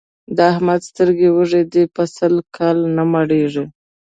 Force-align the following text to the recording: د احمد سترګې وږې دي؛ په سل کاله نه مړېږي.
د 0.35 0.37
احمد 0.51 0.81
سترګې 0.89 1.29
وږې 1.31 1.63
دي؛ 1.71 1.83
په 1.95 2.03
سل 2.15 2.33
کاله 2.55 2.87
نه 2.95 3.03
مړېږي. 3.11 3.65